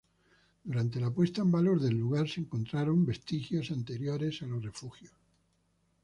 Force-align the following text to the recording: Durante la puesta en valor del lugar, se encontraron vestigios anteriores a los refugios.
Durante 0.63 0.99
la 0.99 1.11
puesta 1.11 1.43
en 1.43 1.51
valor 1.51 1.79
del 1.79 1.95
lugar, 1.99 2.27
se 2.27 2.39
encontraron 2.39 3.05
vestigios 3.05 3.69
anteriores 3.69 4.41
a 4.41 4.47
los 4.47 4.63
refugios. 4.63 5.13